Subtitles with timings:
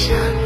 [0.00, 0.39] 你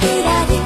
[0.00, 0.61] キラキ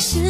[0.00, 0.29] 是